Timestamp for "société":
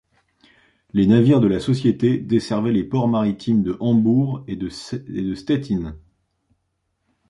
1.59-2.17